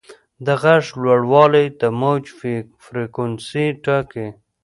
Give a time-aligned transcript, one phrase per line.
[0.45, 2.23] د غږ لوړوالی د موج
[2.83, 4.27] فریکونسي ټاکي.